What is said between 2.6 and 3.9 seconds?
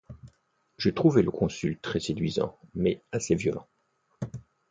mais assez violent.